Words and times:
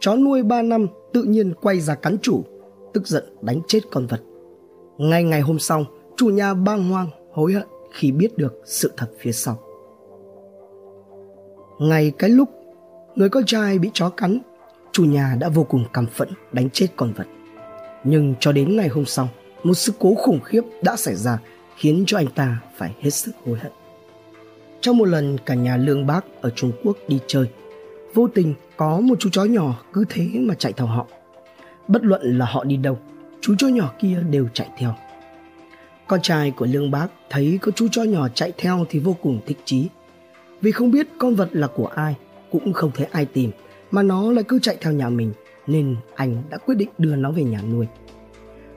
chó 0.00 0.16
nuôi 0.16 0.42
3 0.42 0.62
năm 0.62 0.86
tự 1.12 1.22
nhiên 1.22 1.54
quay 1.60 1.80
ra 1.80 1.94
cắn 1.94 2.18
chủ, 2.22 2.44
tức 2.94 3.06
giận 3.06 3.24
đánh 3.42 3.60
chết 3.66 3.80
con 3.90 4.06
vật. 4.06 4.20
Ngay 4.98 5.24
ngày 5.24 5.40
hôm 5.40 5.58
sau, 5.58 5.84
chủ 6.16 6.26
nhà 6.26 6.54
bang 6.54 6.88
hoang, 6.88 7.08
hối 7.32 7.52
hận 7.52 7.66
khi 7.92 8.12
biết 8.12 8.38
được 8.38 8.62
sự 8.64 8.92
thật 8.96 9.10
phía 9.20 9.32
sau. 9.32 9.58
Ngay 11.78 12.12
cái 12.18 12.30
lúc 12.30 12.48
người 13.14 13.28
con 13.28 13.44
trai 13.46 13.78
bị 13.78 13.90
chó 13.94 14.08
cắn, 14.08 14.38
chủ 14.92 15.04
nhà 15.04 15.36
đã 15.40 15.48
vô 15.48 15.64
cùng 15.64 15.84
căm 15.92 16.06
phẫn 16.06 16.28
đánh 16.52 16.70
chết 16.70 16.86
con 16.96 17.12
vật. 17.16 17.26
Nhưng 18.04 18.34
cho 18.40 18.52
đến 18.52 18.76
ngày 18.76 18.88
hôm 18.88 19.04
sau, 19.04 19.28
một 19.62 19.74
sự 19.74 19.92
cố 19.98 20.14
khủng 20.14 20.40
khiếp 20.44 20.62
đã 20.82 20.96
xảy 20.96 21.14
ra 21.14 21.38
khiến 21.76 22.04
cho 22.06 22.18
anh 22.18 22.26
ta 22.34 22.60
phải 22.76 22.94
hết 23.00 23.10
sức 23.10 23.32
hối 23.46 23.58
hận. 23.58 23.72
Trong 24.80 24.96
một 24.98 25.04
lần 25.04 25.38
cả 25.46 25.54
nhà 25.54 25.76
lương 25.76 26.06
bác 26.06 26.24
ở 26.40 26.50
Trung 26.50 26.72
Quốc 26.84 26.96
đi 27.08 27.18
chơi, 27.26 27.46
vô 28.14 28.28
tình 28.28 28.54
có 28.76 29.00
một 29.00 29.14
chú 29.20 29.30
chó 29.32 29.44
nhỏ 29.44 29.82
cứ 29.92 30.04
thế 30.08 30.28
mà 30.34 30.54
chạy 30.54 30.72
theo 30.72 30.86
họ. 30.86 31.06
Bất 31.88 32.04
luận 32.04 32.38
là 32.38 32.46
họ 32.46 32.64
đi 32.64 32.76
đâu, 32.76 32.98
chú 33.40 33.54
chó 33.58 33.68
nhỏ 33.68 33.92
kia 34.00 34.22
đều 34.30 34.48
chạy 34.54 34.68
theo. 34.78 34.94
Con 36.06 36.22
trai 36.22 36.50
của 36.50 36.66
lương 36.66 36.90
bác 36.90 37.08
thấy 37.30 37.58
có 37.62 37.72
chú 37.72 37.88
chó 37.90 38.02
nhỏ 38.02 38.28
chạy 38.28 38.52
theo 38.58 38.86
thì 38.88 38.98
vô 38.98 39.16
cùng 39.22 39.40
thích 39.46 39.58
chí. 39.64 39.88
Vì 40.60 40.72
không 40.72 40.90
biết 40.90 41.06
con 41.18 41.34
vật 41.34 41.48
là 41.52 41.66
của 41.66 41.86
ai, 41.86 42.14
cũng 42.50 42.72
không 42.72 42.90
thấy 42.94 43.06
ai 43.12 43.24
tìm, 43.24 43.50
mà 43.90 44.02
nó 44.02 44.32
lại 44.32 44.44
cứ 44.48 44.58
chạy 44.58 44.76
theo 44.80 44.92
nhà 44.92 45.08
mình, 45.08 45.32
nên 45.66 45.96
anh 46.14 46.42
đã 46.50 46.58
quyết 46.58 46.74
định 46.74 46.88
đưa 46.98 47.16
nó 47.16 47.30
về 47.30 47.42
nhà 47.42 47.62
nuôi. 47.72 47.86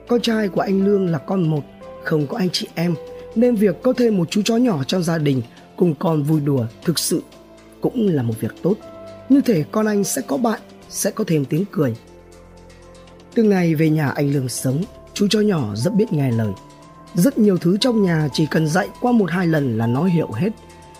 Con 0.08 0.20
trai 0.20 0.48
của 0.48 0.60
anh 0.60 0.84
Lương 0.84 1.06
là 1.06 1.18
con 1.18 1.50
một, 1.50 1.62
không 2.04 2.26
có 2.26 2.38
anh 2.38 2.48
chị 2.52 2.68
em, 2.74 2.94
nên 3.34 3.54
việc 3.54 3.82
có 3.82 3.92
thêm 3.92 4.16
một 4.16 4.30
chú 4.30 4.42
chó 4.44 4.56
nhỏ 4.56 4.84
trong 4.84 5.02
gia 5.02 5.18
đình 5.18 5.42
cùng 5.76 5.94
con 5.94 6.22
vui 6.22 6.40
đùa 6.40 6.66
thực 6.84 6.98
sự 6.98 7.22
cũng 7.80 8.08
là 8.08 8.22
một 8.22 8.34
việc 8.40 8.62
tốt. 8.62 8.74
Như 9.28 9.40
thể 9.40 9.64
con 9.72 9.86
anh 9.86 10.04
sẽ 10.04 10.22
có 10.22 10.36
bạn, 10.36 10.60
sẽ 10.88 11.10
có 11.10 11.24
thêm 11.26 11.44
tiếng 11.44 11.64
cười. 11.72 11.96
Từ 13.34 13.42
ngày 13.42 13.74
về 13.74 13.90
nhà 13.90 14.08
anh 14.08 14.32
Lương 14.32 14.48
sống, 14.48 14.82
chú 15.14 15.26
chó 15.30 15.40
nhỏ 15.40 15.74
rất 15.74 15.94
biết 15.94 16.12
nghe 16.12 16.30
lời. 16.30 16.52
Rất 17.14 17.38
nhiều 17.38 17.58
thứ 17.58 17.76
trong 17.80 18.02
nhà 18.02 18.28
chỉ 18.32 18.46
cần 18.50 18.68
dạy 18.68 18.88
qua 19.00 19.12
một 19.12 19.30
hai 19.30 19.46
lần 19.46 19.78
là 19.78 19.86
nó 19.86 20.04
hiểu 20.04 20.32
hết. 20.32 20.50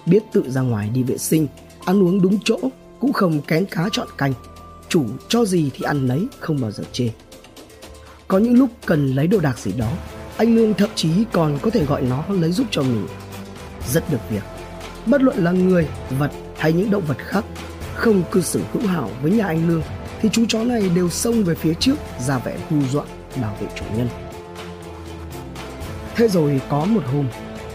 Biết 0.06 0.22
tự 0.32 0.50
ra 0.50 0.60
ngoài 0.60 0.90
đi 0.94 1.02
vệ 1.02 1.18
sinh, 1.18 1.46
ăn 1.84 2.02
uống 2.02 2.22
đúng 2.22 2.38
chỗ, 2.44 2.58
cũng 3.00 3.12
không 3.12 3.40
kén 3.40 3.66
cá 3.66 3.88
chọn 3.92 4.08
canh. 4.18 4.32
Chủ 4.88 5.04
cho 5.28 5.44
gì 5.44 5.70
thì 5.74 5.84
ăn 5.84 6.06
lấy, 6.06 6.26
không 6.40 6.60
bao 6.60 6.70
giờ 6.70 6.84
chê. 6.92 7.08
Có 8.28 8.38
những 8.38 8.58
lúc 8.58 8.70
cần 8.86 9.14
lấy 9.14 9.26
đồ 9.26 9.40
đạc 9.40 9.58
gì 9.58 9.72
đó, 9.72 9.92
anh 10.36 10.56
Lương 10.56 10.74
thậm 10.74 10.90
chí 10.94 11.10
còn 11.32 11.58
có 11.62 11.70
thể 11.70 11.84
gọi 11.84 12.02
nó 12.02 12.24
lấy 12.28 12.52
giúp 12.52 12.66
cho 12.70 12.82
mình. 12.82 13.06
Rất 13.92 14.10
được 14.10 14.30
việc. 14.30 14.42
Bất 15.06 15.22
luận 15.22 15.44
là 15.44 15.52
người, 15.52 15.88
vật 16.18 16.30
hay 16.58 16.72
những 16.72 16.90
động 16.90 17.02
vật 17.06 17.18
khác, 17.18 17.44
không 17.94 18.22
cư 18.30 18.40
xử 18.40 18.62
hữu 18.72 18.86
hảo 18.86 19.10
với 19.22 19.30
nhà 19.30 19.46
anh 19.46 19.68
Lương 19.68 19.82
thì 20.20 20.28
chú 20.32 20.44
chó 20.48 20.64
này 20.64 20.90
đều 20.94 21.10
xông 21.10 21.44
về 21.44 21.54
phía 21.54 21.74
trước 21.74 21.96
ra 22.18 22.38
vẻ 22.38 22.56
hù 22.70 22.76
dọa 22.92 23.04
bảo 23.42 23.56
vệ 23.60 23.66
chủ 23.76 23.84
nhân. 23.96 24.08
Thế 26.16 26.28
rồi 26.28 26.60
có 26.68 26.84
một 26.84 27.02
hôm, 27.12 27.28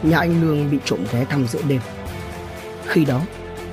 nhà 0.03 0.17
anh 0.17 0.41
Lương 0.41 0.71
bị 0.71 0.77
trộm 0.85 0.99
ghé 1.13 1.25
thăm 1.25 1.47
giữa 1.47 1.61
đêm. 1.67 1.81
Khi 2.87 3.05
đó, 3.05 3.21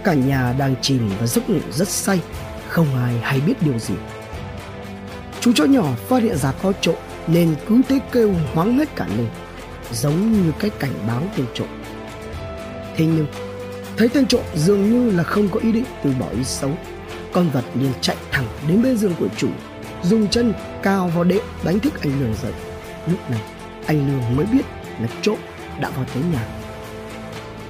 cả 0.05 0.15
nhà 0.15 0.55
đang 0.59 0.75
chìm 0.83 1.11
và 1.21 1.27
giấc 1.27 1.51
ngủ 1.51 1.59
rất 1.73 1.89
say, 1.89 2.21
không 2.69 2.87
ai 3.05 3.19
hay 3.23 3.41
biết 3.41 3.55
điều 3.63 3.79
gì. 3.79 3.95
Chú 5.41 5.53
chó 5.53 5.65
nhỏ 5.65 5.87
phát 6.09 6.23
hiện 6.23 6.37
ra 6.37 6.53
có 6.63 6.73
trộm 6.81 6.97
nên 7.27 7.55
cứ 7.69 7.81
thế 7.89 7.99
kêu 8.13 8.35
hoáng 8.55 8.79
hết 8.79 8.97
cả 8.97 9.07
lên, 9.17 9.29
giống 9.93 10.33
như 10.33 10.53
cái 10.59 10.71
cảnh 10.71 10.93
báo 11.09 11.23
tên 11.37 11.47
trộm. 11.55 11.69
Thế 12.97 13.07
nhưng, 13.07 13.27
thấy 13.97 14.09
tên 14.09 14.27
trộm 14.27 14.43
dường 14.55 14.91
như 14.91 15.17
là 15.17 15.23
không 15.23 15.49
có 15.49 15.61
ý 15.61 15.73
định 15.73 15.85
từ 16.05 16.11
bỏ 16.21 16.27
ý 16.31 16.45
xấu, 16.45 16.71
con 17.33 17.51
vật 17.51 17.65
liền 17.75 17.93
chạy 18.01 18.17
thẳng 18.31 18.47
đến 18.69 18.83
bên 18.83 18.97
giường 18.97 19.15
của 19.19 19.29
chủ, 19.37 19.49
dùng 20.03 20.29
chân 20.29 20.53
cao 20.83 21.11
vào 21.15 21.25
đệm 21.25 21.43
đánh 21.65 21.81
thức 21.81 22.01
anh 22.03 22.21
Lương 22.21 22.35
dậy. 22.43 22.53
Lúc 23.11 23.31
này, 23.31 23.41
anh 23.87 24.07
Lương 24.07 24.37
mới 24.37 24.47
biết 24.47 24.65
là 25.01 25.09
trộm 25.23 25.39
đã 25.81 25.91
vào 25.91 26.07
tới 26.15 26.23
nhà. 26.33 26.47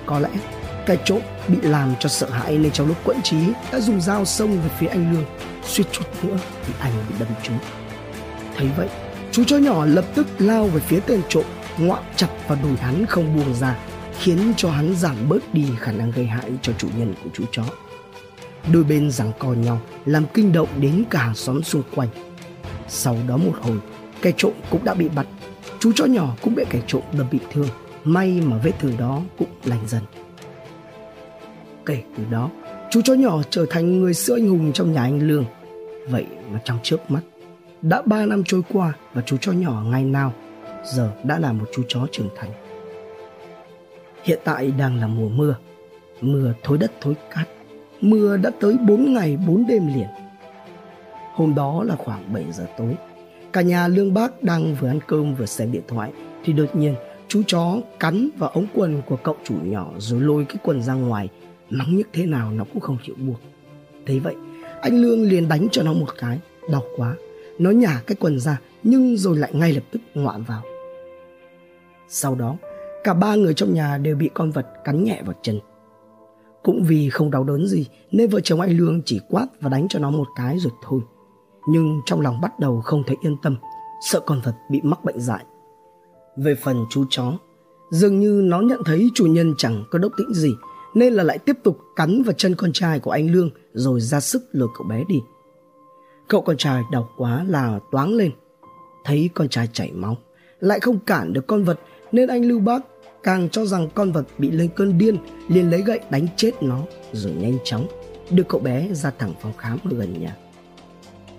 Có 0.07 0.19
lẽ 0.19 0.29
cái 0.87 0.99
trộm 1.05 1.21
bị 1.49 1.57
làm 1.63 1.95
cho 2.01 2.09
sợ 2.09 2.31
hãi 2.31 2.59
nên 2.59 2.73
trong 2.73 2.89
lúc 2.89 2.97
quẫn 3.05 3.23
trí 3.23 3.37
đã 3.73 3.81
dùng 3.81 4.01
dao 4.01 4.25
xông 4.25 4.53
về 4.53 4.69
phía 4.79 4.87
anh 4.87 5.13
Lương, 5.13 5.25
suýt 5.65 5.85
chút 5.93 6.05
nữa 6.23 6.39
thì 6.67 6.73
anh 6.79 6.93
bị 7.09 7.15
đâm 7.19 7.29
trúng. 7.43 7.59
Thấy 8.57 8.69
vậy, 8.77 8.89
chú 9.33 9.45
chó 9.45 9.57
nhỏ 9.57 9.85
lập 9.85 10.05
tức 10.15 10.27
lao 10.39 10.65
về 10.65 10.81
phía 10.81 11.01
tên 11.07 11.21
trộm, 11.29 11.45
ngoạm 11.79 12.03
chặt 12.17 12.29
vào 12.49 12.59
đùi 12.63 12.77
hắn 12.77 13.07
không 13.07 13.37
buông 13.37 13.55
ra, 13.55 13.77
khiến 14.19 14.39
cho 14.57 14.71
hắn 14.71 14.95
giảm 14.97 15.17
bớt 15.29 15.55
đi 15.55 15.65
khả 15.79 15.93
năng 15.93 16.11
gây 16.11 16.27
hại 16.27 16.53
cho 16.63 16.73
chủ 16.79 16.89
nhân 16.99 17.15
của 17.25 17.31
chú 17.35 17.45
chó. 17.53 17.63
Đôi 18.73 18.85
bên 18.85 19.11
giằng 19.11 19.33
co 19.39 19.49
nhau, 19.49 19.81
làm 20.05 20.25
kinh 20.35 20.53
động 20.53 20.69
đến 20.81 21.05
cả 21.11 21.19
hàng 21.19 21.35
xóm 21.35 21.63
xung 21.63 21.83
quanh. 21.95 22.09
Sau 22.89 23.17
đó 23.29 23.37
một 23.37 23.53
hồi, 23.61 23.79
kẻ 24.23 24.33
trộm 24.37 24.53
cũng 24.71 24.85
đã 24.85 24.95
bị 24.95 25.09
bắt, 25.09 25.27
chú 25.79 25.93
chó 25.95 26.05
nhỏ 26.05 26.37
cũng 26.43 26.55
bị 26.55 26.65
kẻ 26.71 26.81
trộm 26.87 27.03
đâm 27.19 27.27
bị 27.31 27.39
thương, 27.53 27.69
may 28.05 28.41
mà 28.45 28.59
vết 28.59 28.73
thương 28.81 28.97
đó 28.97 29.23
cũng 29.39 29.49
lành 29.65 29.89
dần. 29.89 30.03
Kể 31.87 32.03
từ 32.17 32.25
đó, 32.31 32.51
chú 32.91 33.01
chó 33.05 33.15
nhỏ 33.15 33.43
trở 33.51 33.67
thành 33.71 34.01
người 34.01 34.15
sữa 34.15 34.37
anh 34.37 34.49
hùng 34.49 34.73
trong 34.73 34.93
nhà 34.93 35.03
anh 35.03 35.21
Lương. 35.29 35.45
Vậy 36.09 36.27
mà 36.53 36.61
trong 36.65 36.79
trước 36.83 37.11
mắt, 37.11 37.21
đã 37.83 38.03
ba 38.03 38.27
năm 38.27 38.43
trôi 38.45 38.63
qua 38.73 38.93
và 39.15 39.23
chú 39.27 39.37
chó 39.41 39.53
nhỏ 39.53 39.83
ngày 39.87 40.05
nào 40.05 40.33
giờ 40.95 41.11
đã 41.25 41.39
là 41.39 41.53
một 41.53 41.67
chú 41.75 41.83
chó 41.89 42.07
trưởng 42.13 42.29
thành. 42.37 42.51
Hiện 44.27 44.39
tại 44.45 44.73
đang 44.79 45.01
là 45.01 45.07
mùa 45.07 45.29
mưa, 45.29 45.57
mưa 46.21 46.53
thối 46.63 46.79
đất 46.79 46.93
thối 47.01 47.15
cát, 47.35 47.49
mưa 48.01 48.37
đã 48.37 48.51
tới 48.61 48.77
4 48.87 49.15
ngày 49.15 49.39
4 49.47 49.67
đêm 49.67 49.87
liền. 49.95 50.07
Hôm 51.35 51.55
đó 51.55 51.83
là 51.85 51.97
khoảng 51.97 52.33
7 52.33 52.45
giờ 52.53 52.67
tối, 52.79 52.97
cả 53.53 53.63
nhà 53.63 53.89
Lương 53.89 54.15
Bác 54.15 54.43
đang 54.43 54.75
vừa 54.75 54.89
ăn 54.89 55.01
cơm 55.07 55.35
vừa 55.35 55.47
xem 55.47 55.73
điện 55.73 55.83
thoại. 55.89 56.13
Thì 56.45 56.53
đột 56.53 56.77
nhiên 56.77 56.95
chú 57.29 57.43
chó 57.47 57.77
cắn 58.01 58.29
vào 58.37 58.51
ống 58.51 58.67
quần 58.75 59.03
của 59.07 59.17
cậu 59.17 59.37
chủ 59.45 59.55
nhỏ 59.63 59.91
rồi 59.99 60.21
lôi 60.21 60.45
cái 60.45 60.57
quần 60.63 60.83
ra 60.83 60.95
ngoài. 60.95 61.29
Mắng 61.71 61.97
nhức 61.97 62.09
thế 62.13 62.27
nào 62.27 62.51
nó 62.51 62.65
cũng 62.65 62.81
không 62.81 62.99
chịu 63.07 63.15
buông 63.19 63.37
thế 64.07 64.19
vậy 64.19 64.35
anh 64.81 65.03
lương 65.03 65.23
liền 65.23 65.49
đánh 65.49 65.69
cho 65.73 65.83
nó 65.83 65.93
một 65.93 66.09
cái. 66.19 66.39
Đau 66.71 66.83
quá. 66.97 67.15
Nó 67.59 67.71
nhả 67.71 68.03
cái 68.07 68.17
quần 68.21 68.39
ra 68.39 68.61
nhưng 68.83 69.17
rồi 69.17 69.37
lại 69.37 69.51
ngay 69.55 69.73
lập 69.73 69.83
tức 69.91 69.99
ngoạm 70.15 70.45
vào. 70.45 70.63
Sau 72.09 72.35
đó 72.35 72.57
cả 73.07 73.15
ba 73.15 73.35
người 73.35 73.55
trong 73.55 73.75
nhà 73.75 73.99
đều 73.99 74.17
bị 74.17 74.31
con 74.35 74.51
vật 74.51 74.67
cắn 74.85 75.05
nhẹ 75.05 75.23
vào 75.25 75.35
chân 75.43 75.61
cũng 76.63 76.85
vì 76.85 77.11
không 77.11 77.31
đau 77.31 77.45
đớn 77.45 77.67
gì 77.67 77.87
nên 78.11 78.31
vợ 78.31 78.41
chồng 78.41 78.61
anh 78.61 78.77
lương 78.77 79.03
chỉ 79.05 79.21
quát 79.29 79.47
và 79.61 79.69
đánh 79.69 79.87
cho 79.89 79.99
nó 79.99 80.11
một 80.11 80.27
cái 80.37 80.59
rồi 80.59 80.73
thôi 80.83 81.01
nhưng 81.69 82.01
trong 82.07 82.21
lòng 82.21 82.41
bắt 82.41 82.61
đầu 82.61 82.81
không 82.81 83.03
thấy 83.07 83.17
yên 83.21 83.37
tâm 83.43 83.57
sợ 84.11 84.21
con 84.21 84.41
vật 84.45 84.55
bị 84.71 84.81
mắc 84.83 85.05
bệnh 85.05 85.21
dại 85.21 85.45
về 86.37 86.55
phần 86.55 86.85
chú 86.91 87.05
chó 87.11 87.33
dường 87.91 88.21
như 88.21 88.41
nó 88.45 88.61
nhận 88.61 88.81
thấy 88.85 89.11
chủ 89.15 89.27
nhân 89.27 89.55
chẳng 89.59 89.85
có 89.91 89.99
đốc 89.99 90.13
tĩnh 90.17 90.35
gì 90.35 90.55
nên 90.95 91.13
là 91.13 91.23
lại 91.23 91.39
tiếp 91.39 91.57
tục 91.63 91.79
cắn 91.97 92.23
vào 92.23 92.33
chân 92.33 92.55
con 92.55 92.73
trai 92.73 93.01
của 93.01 93.11
anh 93.11 93.31
Lương 93.31 93.51
rồi 93.73 94.01
ra 94.01 94.21
sức 94.21 94.43
lừa 94.53 94.67
cậu 94.79 94.87
bé 94.87 95.05
đi. 95.09 95.21
Cậu 96.29 96.43
con 96.43 96.57
trai 96.57 96.83
đau 96.93 97.09
quá 97.17 97.45
là 97.49 97.81
toáng 97.93 98.15
lên. 98.15 98.31
Thấy 99.05 99.31
con 99.35 99.49
trai 99.49 99.69
chảy 99.73 99.93
máu, 99.93 100.17
lại 100.61 100.81
không 100.81 100.99
cản 100.99 101.33
được 101.33 101.47
con 101.47 101.65
vật 101.65 101.81
nên 102.13 102.29
anh 102.29 102.45
Lưu 102.45 102.61
Bác 102.61 102.83
càng 103.27 103.49
cho 103.49 103.67
rằng 103.67 103.89
con 103.95 104.13
vật 104.13 104.25
bị 104.39 104.51
lên 104.51 104.69
cơn 104.77 104.99
điên 104.99 105.17
liền 105.49 105.71
lấy 105.71 105.83
gậy 105.83 106.01
đánh 106.11 106.27
chết 106.37 106.63
nó 106.63 106.83
rồi 107.13 107.33
nhanh 107.33 107.59
chóng 107.65 107.87
đưa 108.31 108.43
cậu 108.43 108.61
bé 108.61 108.89
ra 108.93 109.13
thẳng 109.19 109.35
phòng 109.43 109.53
khám 109.59 109.79
ở 109.85 109.97
gần 109.97 110.21
nhà. 110.21 110.37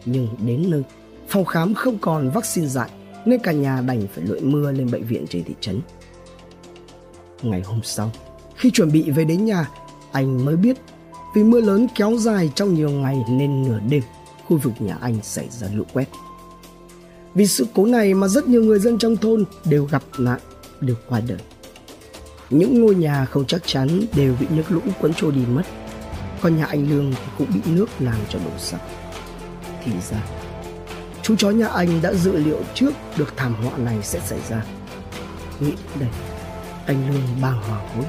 Nhưng 0.06 0.28
đến 0.46 0.70
nơi, 0.70 0.84
phòng 1.28 1.46
khám 1.46 1.74
không 1.74 1.98
còn 1.98 2.30
vaccine 2.30 2.68
dại 2.68 2.90
nên 3.25 3.40
cả 3.40 3.52
nhà 3.52 3.81
đành 3.81 4.08
phải 4.16 4.24
lội 4.24 4.42
mưa 4.42 4.72
lên 4.72 4.92
bệnh 4.92 5.03
viện 5.03 5.25
trên 5.30 5.44
thị 5.44 5.53
trấn. 5.59 5.81
Ngày 7.42 7.62
hôm 7.62 7.80
sau, 7.84 8.12
khi 8.56 8.72
chuẩn 8.72 8.92
bị 8.92 9.12
về 9.12 9.25
đến 9.25 9.46
nhà, 9.46 9.69
anh 10.12 10.46
mới 10.46 10.56
biết 10.56 10.78
vì 11.36 11.44
mưa 11.44 11.62
lớn 11.62 11.88
kéo 11.96 12.18
dài 12.18 12.52
trong 12.56 12.74
nhiều 12.74 12.90
ngày 12.90 13.18
nên 13.30 13.63
nửa 13.63 13.80
đêm, 13.90 14.04
khu 14.45 14.57
vực 14.57 14.74
nhà 14.80 14.98
anh 15.01 15.24
xảy 15.24 15.48
ra 15.50 15.68
lũ 15.74 15.83
quét. 15.94 16.10
Vì 17.33 17.48
sự 17.48 17.68
cố 17.75 17.86
này 17.86 18.13
mà 18.13 18.28
rất 18.28 18.48
nhiều 18.48 18.63
người 18.63 18.80
dân 18.80 18.98
trong 18.98 19.18
thôn 19.18 19.44
đều 19.66 19.86
gặp 19.86 20.04
nạn, 20.18 20.40
đều 20.81 20.95
qua 21.10 21.22
đời. 21.28 21.40
Những 22.49 22.81
ngôi 22.81 22.95
nhà 22.95 23.25
không 23.25 23.45
chắc 23.45 23.61
chắn 23.65 24.01
đều 24.15 24.35
bị 24.39 24.47
nước 24.49 24.63
lũ 24.69 24.81
cuốn 25.01 25.13
trôi 25.13 25.31
đi 25.31 25.41
mất. 25.45 25.63
Còn 26.41 26.57
nhà 26.57 26.65
anh 26.65 26.89
Lương 26.89 27.11
thì 27.11 27.31
cũng 27.38 27.47
bị 27.53 27.59
nước 27.65 27.89
làm 27.99 28.17
cho 28.29 28.39
đổ 28.39 28.51
sập. 28.57 28.81
Thì 29.83 29.91
ra, 30.11 30.23
chú 31.21 31.35
chó 31.35 31.49
nhà 31.49 31.67
anh 31.67 32.01
đã 32.01 32.13
dự 32.13 32.38
liệu 32.38 32.59
trước 32.73 32.91
được 33.17 33.33
thảm 33.38 33.53
họa 33.53 33.77
này 33.77 33.97
sẽ 34.03 34.19
xảy 34.19 34.39
ra. 34.49 34.63
Nghĩ 35.59 35.73
đây, 35.99 36.09
anh 36.85 37.09
Lương 37.09 37.41
bàng 37.41 37.61
hoàng 37.61 37.88
hối 37.95 38.05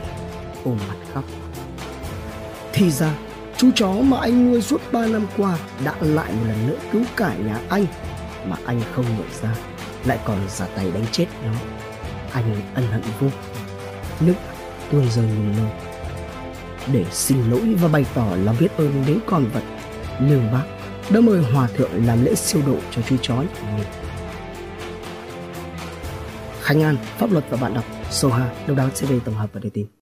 ôm 0.65 0.79
mặt 0.89 0.97
khóc 1.15 1.25
thì 2.73 2.91
ra 2.91 3.15
chú 3.57 3.71
chó 3.75 3.93
mà 3.93 4.19
anh 4.21 4.51
nuôi 4.51 4.61
suốt 4.63 4.81
3 4.93 5.07
năm 5.07 5.27
qua 5.37 5.59
đã 5.85 5.95
lại 6.01 6.33
một 6.33 6.45
lần 6.49 6.67
nữa 6.67 6.79
cứu 6.93 7.03
cả 7.17 7.35
nhà 7.35 7.61
anh 7.69 7.87
mà 8.47 8.57
anh 8.65 8.81
không 8.95 9.05
nhận 9.05 9.29
ra 9.43 9.55
lại 10.05 10.19
còn 10.25 10.39
ra 10.49 10.67
tay 10.67 10.91
đánh 10.91 11.05
chết 11.13 11.27
nó 11.45 11.53
anh 12.33 12.61
ân 12.75 12.87
hận 12.87 13.03
vô 13.21 13.29
nước 14.21 14.35
tuôn 14.93 15.11
rơi 15.11 15.27
lùng 15.27 15.57
lùng 15.57 15.71
để 16.93 17.05
xin 17.11 17.51
lỗi 17.51 17.75
và 17.81 17.89
bày 17.89 18.07
tỏ 18.15 18.27
lòng 18.45 18.57
biết 18.61 18.77
ơn 18.77 19.05
đến 19.07 19.19
con 19.27 19.47
vật 19.55 19.63
lương 20.21 20.53
bác 20.53 20.65
đã 21.11 21.21
mời 21.21 21.43
hòa 21.43 21.69
thượng 21.77 22.07
làm 22.07 22.25
lễ 22.25 22.35
siêu 22.35 22.63
độ 22.67 22.77
cho 22.91 23.03
chú 23.09 23.17
chó 23.23 23.37
của 23.37 23.67
mình. 23.77 23.87
Khánh 26.61 26.83
An, 26.83 26.97
Pháp 27.19 27.33
luật 27.33 27.45
và 27.51 27.57
bạn 27.57 27.75
đọc, 27.75 27.85
Soha, 28.11 28.51
Độc 28.67 28.77
đáo 28.77 28.89
TV 28.91 29.13
tổng 29.25 29.35
hợp 29.35 29.51
và 29.53 29.61
đưa 29.61 29.71
tin. 29.71 29.87